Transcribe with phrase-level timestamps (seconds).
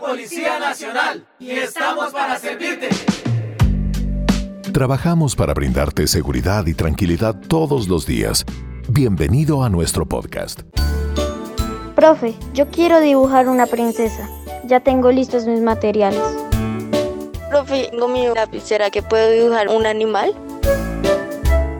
[0.00, 2.88] la Policía Nacional y estamos para servirte.
[4.72, 8.44] Trabajamos para brindarte seguridad y tranquilidad todos los días.
[8.88, 10.62] Bienvenido a nuestro podcast.
[11.96, 14.28] Profe, yo quiero dibujar una princesa.
[14.64, 16.22] Ya tengo listos mis materiales.
[17.50, 20.32] Profe, tengo mi lapicera que puedo dibujar un animal.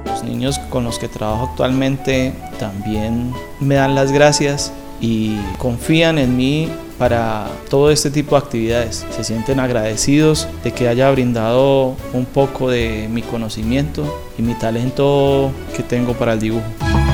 [0.06, 6.36] Los niños con los que trabajo actualmente también me dan las gracias y confían en
[6.36, 6.68] mí
[6.98, 9.06] para todo este tipo de actividades.
[9.10, 15.52] Se sienten agradecidos de que haya brindado un poco de mi conocimiento y mi talento
[15.76, 16.64] que tengo para el dibujo.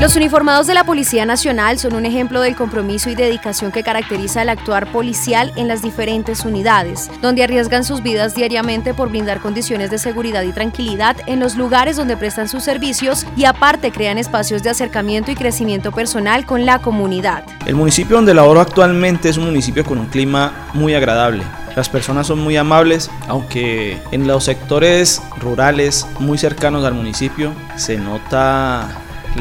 [0.01, 4.43] Los uniformados de la Policía Nacional son un ejemplo del compromiso y dedicación que caracteriza
[4.43, 9.91] el actuar policial en las diferentes unidades, donde arriesgan sus vidas diariamente por brindar condiciones
[9.91, 14.63] de seguridad y tranquilidad en los lugares donde prestan sus servicios y aparte crean espacios
[14.63, 17.45] de acercamiento y crecimiento personal con la comunidad.
[17.65, 21.45] El municipio donde laboro actualmente es un municipio con un clima muy agradable.
[21.77, 27.97] Las personas son muy amables, aunque en los sectores rurales muy cercanos al municipio se
[27.97, 28.89] nota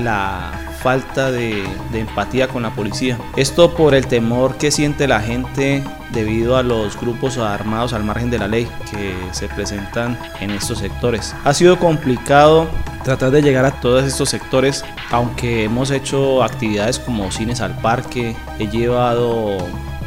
[0.02, 0.52] la
[0.84, 3.17] falta de, empatía con la policía.
[3.38, 8.30] Esto por el temor que siente la gente debido a los grupos armados al margen
[8.30, 11.34] de la ley que se presentan en estos sectores.
[11.45, 12.67] Ha sido complicado
[13.04, 18.36] tratar de llegar a todos estos sectores, aunque hemos hecho actividades como cines al parque,
[18.59, 19.58] he llevado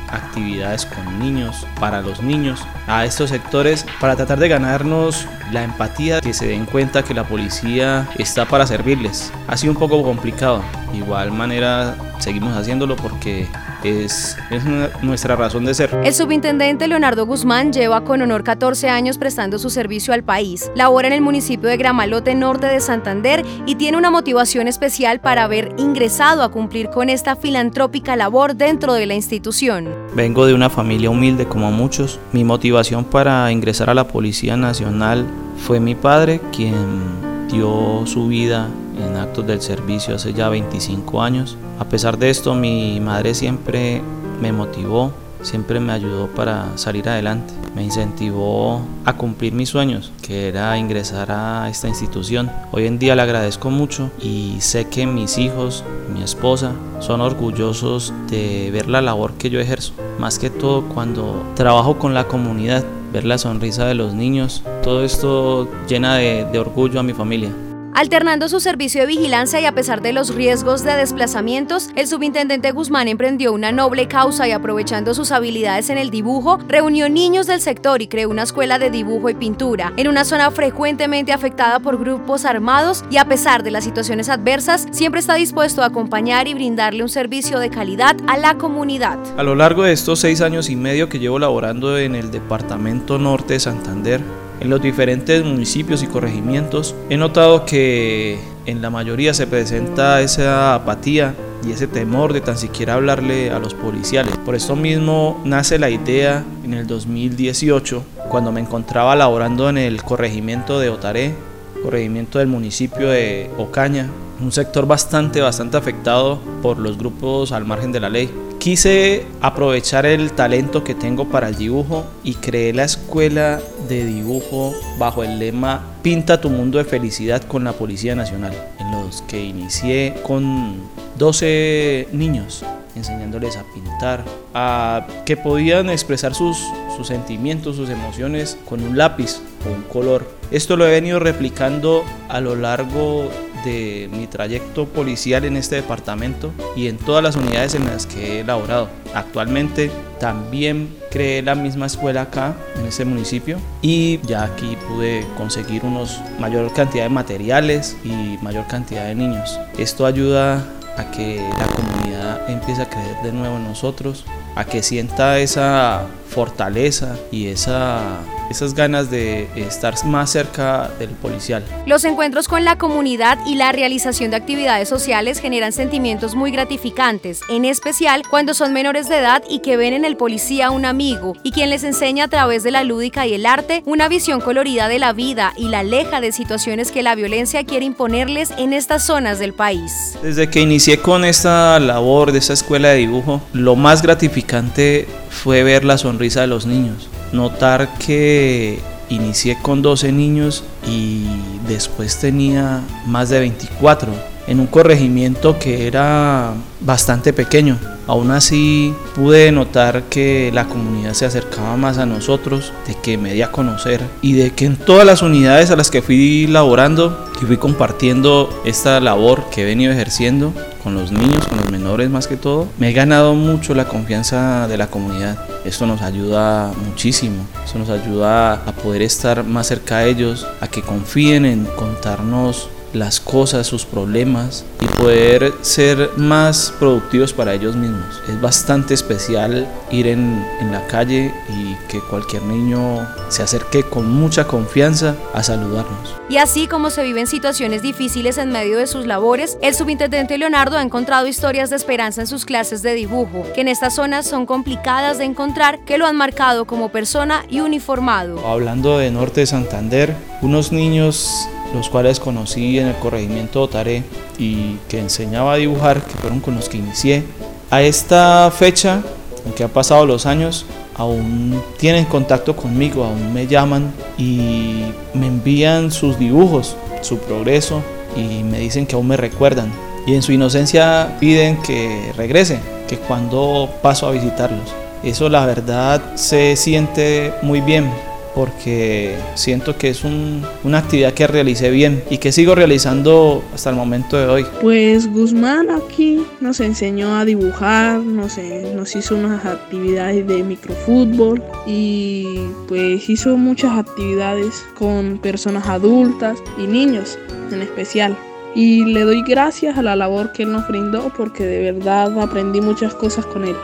[0.09, 6.21] actividades con niños, para los niños, a estos sectores, para tratar de ganarnos la empatía,
[6.21, 9.33] que se den cuenta que la policía está para servirles.
[9.49, 13.47] Ha sido un poco complicado, igual manera seguimos haciéndolo porque
[13.85, 14.63] es, es
[15.03, 15.91] nuestra razón de ser.
[16.05, 20.71] El subintendente Leonardo Guzmán lleva con honor 14 años prestando su servicio al país.
[20.75, 25.45] Labora en el municipio de Gramalote Norte de Santander y tiene una motivación especial para
[25.45, 29.89] haber ingresado a cumplir con esta filantrópica labor dentro de la institución.
[30.15, 32.19] Vengo de una familia humilde como muchos.
[32.33, 35.27] Mi motivación para ingresar a la Policía Nacional
[35.59, 41.57] fue mi padre, quien dio su vida en actos del servicio hace ya 25 años.
[41.79, 44.03] A pesar de esto, mi madre siempre
[44.41, 50.49] me motivó, siempre me ayudó para salir adelante, me incentivó a cumplir mis sueños, que
[50.49, 52.51] era ingresar a esta institución.
[52.73, 58.13] Hoy en día le agradezco mucho y sé que mis hijos, mi esposa, son orgullosos
[58.29, 62.85] de ver la labor que yo ejerzo, más que todo cuando trabajo con la comunidad
[63.13, 67.51] ver la sonrisa de los niños, todo esto llena de, de orgullo a mi familia.
[67.93, 72.71] Alternando su servicio de vigilancia y a pesar de los riesgos de desplazamientos, el subintendente
[72.71, 77.61] Guzmán emprendió una noble causa y aprovechando sus habilidades en el dibujo, reunió niños del
[77.61, 81.99] sector y creó una escuela de dibujo y pintura en una zona frecuentemente afectada por
[81.99, 86.55] grupos armados y a pesar de las situaciones adversas, siempre está dispuesto a acompañar y
[86.55, 89.19] brindarle un servicio de calidad a la comunidad.
[89.37, 93.19] A lo largo de estos seis años y medio que llevo laborando en el departamento
[93.19, 94.21] norte de Santander,
[94.61, 100.75] en los diferentes municipios y corregimientos, he notado que en la mayoría se presenta esa
[100.75, 101.35] apatía
[101.67, 104.37] y ese temor de tan siquiera hablarle a los policiales.
[104.45, 110.03] Por esto mismo nace la idea en el 2018, cuando me encontraba laborando en el
[110.03, 111.35] corregimiento de Otaré,
[111.83, 114.09] corregimiento del municipio de Ocaña,
[114.41, 118.31] un sector bastante, bastante afectado por los grupos al margen de la ley.
[118.59, 124.75] Quise aprovechar el talento que tengo para el dibujo y creé la escuela de dibujo
[124.99, 129.43] bajo el lema Pinta tu mundo de felicidad con la Policía Nacional, en los que
[129.43, 130.81] inicié con
[131.19, 132.65] 12 niños
[132.97, 136.59] enseñándoles a pintar, a que podían expresar sus,
[136.97, 140.27] sus sentimientos, sus emociones con un lápiz o un color.
[140.51, 143.29] Esto lo he venido replicando a lo largo
[143.65, 148.37] de mi trayecto policial en este departamento y en todas las unidades en las que
[148.37, 148.89] he elaborado.
[149.15, 155.85] Actualmente también creé la misma escuela acá en este municipio y ya aquí pude conseguir
[155.85, 159.59] unos mayor cantidad de materiales y mayor cantidad de niños.
[159.79, 160.65] Esto ayuda
[160.97, 164.25] a que la comunidad empiece a creer de nuevo en nosotros,
[164.55, 168.21] a que sienta esa fortaleza y esa
[168.51, 171.65] esas ganas de estar más cerca del policial.
[171.87, 177.41] Los encuentros con la comunidad y la realización de actividades sociales generan sentimientos muy gratificantes,
[177.49, 181.35] en especial cuando son menores de edad y que ven en el policía un amigo
[181.43, 184.89] y quien les enseña a través de la lúdica y el arte una visión colorida
[184.89, 189.05] de la vida y la aleja de situaciones que la violencia quiere imponerles en estas
[189.05, 190.19] zonas del país.
[190.23, 195.63] Desde que inicié con esta labor de esta escuela de dibujo, lo más gratificante fue
[195.63, 201.27] ver la sonrisa de los niños notar que inicié con 12 niños y
[201.69, 204.13] después tenía más de 24
[204.49, 207.79] en un corregimiento que era bastante pequeño.
[208.07, 213.33] Aún así pude notar que la comunidad se acercaba más a nosotros, de que me
[213.35, 217.29] di a conocer y de que en todas las unidades a las que fui laborando
[217.43, 220.53] y fui compartiendo esta labor que he venido ejerciendo
[220.85, 224.69] con los niños, con los menores más que todo, me he ganado mucho la confianza
[224.69, 225.56] de la comunidad.
[225.67, 230.69] Esto nos ayuda muchísimo, esto nos ayuda a poder estar más cerca de ellos, a
[230.69, 237.77] que confíen en contarnos las cosas, sus problemas y poder ser más productivos para ellos
[237.77, 238.23] mismos.
[238.29, 244.11] Es bastante especial ir en, en, la calle y que cualquier niño se acerque con
[244.11, 246.15] mucha confianza a saludarnos.
[246.29, 250.77] Y así como se viven situaciones difíciles en medio de sus labores, el subintendente Leonardo
[250.77, 254.47] ha encontrado historias de esperanza en sus clases de dibujo, que en estas zonas son
[254.47, 258.47] complicadas de encontrar, que lo han marcado como persona y uniformado.
[258.47, 264.03] Hablando de Norte de Santander, unos niños los cuales conocí en el corregimiento Otaré
[264.39, 267.25] y que enseñaba a dibujar, que fueron con los que inicié.
[267.71, 269.03] A esta fecha,
[269.45, 274.83] aunque han pasado los años, aún tienen contacto conmigo, aún me llaman y
[275.15, 277.83] me envían sus dibujos, su progreso
[278.17, 279.71] y me dicen que aún me recuerdan.
[280.07, 284.73] Y en su inocencia piden que regrese, que cuando paso a visitarlos.
[285.03, 287.91] Eso la verdad se siente muy bien
[288.37, 293.77] porque siento que es una actividad que realicé bien y que sigo realizando hasta el
[293.77, 294.47] momento de hoy.
[294.61, 298.37] Pues Guzmán aquí nos enseñó a dibujar, nos,
[298.75, 306.67] nos hizo unas actividades de microfútbol y pues hizo muchas actividades con personas adultas y
[306.67, 307.19] niños
[307.51, 308.15] en especial
[308.55, 312.61] y le doy gracias a la labor que él nos brindó porque de verdad aprendí
[312.61, 313.57] muchas cosas con él.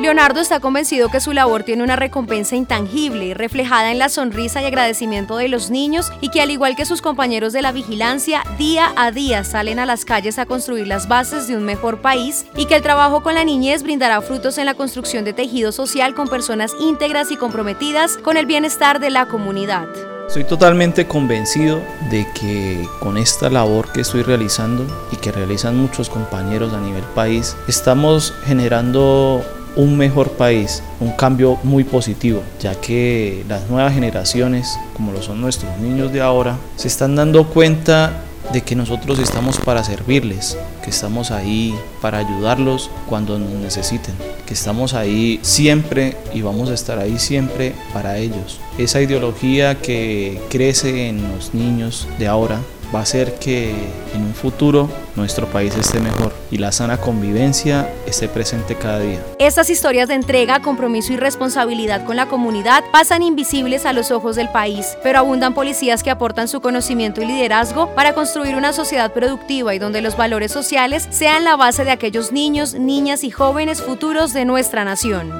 [0.00, 4.66] Leonardo está convencido que su labor tiene una recompensa intangible reflejada en la sonrisa y
[4.66, 8.92] agradecimiento de los niños y que al igual que sus compañeros de la vigilancia, día
[8.96, 12.66] a día salen a las calles a construir las bases de un mejor país y
[12.66, 16.28] que el trabajo con la niñez brindará frutos en la construcción de tejido social con
[16.28, 20.09] personas íntegras y comprometidas con el bienestar de la comunidad.
[20.30, 26.08] Estoy totalmente convencido de que con esta labor que estoy realizando y que realizan muchos
[26.08, 29.44] compañeros a nivel país, estamos generando
[29.74, 35.40] un mejor país, un cambio muy positivo, ya que las nuevas generaciones, como lo son
[35.40, 40.90] nuestros niños de ahora, se están dando cuenta de que nosotros estamos para servirles, que
[40.90, 44.14] estamos ahí para ayudarlos cuando nos necesiten,
[44.46, 48.60] que estamos ahí siempre y vamos a estar ahí siempre para ellos.
[48.78, 52.60] Esa ideología que crece en los niños de ahora
[52.94, 53.70] va a hacer que
[54.14, 59.20] en un futuro nuestro país esté mejor y la sana convivencia esté presente cada día.
[59.38, 64.36] Estas historias de entrega, compromiso y responsabilidad con la comunidad pasan invisibles a los ojos
[64.36, 69.12] del país, pero abundan policías que aportan su conocimiento y liderazgo para construir una sociedad
[69.12, 73.82] productiva y donde los valores sociales sean la base de aquellos niños, niñas y jóvenes
[73.82, 75.30] futuros de nuestra nación.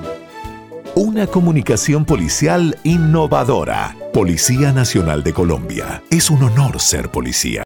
[0.94, 3.96] Una comunicación policial innovadora.
[4.12, 6.02] Policía Nacional de Colombia.
[6.10, 7.62] Es un honor ser policía.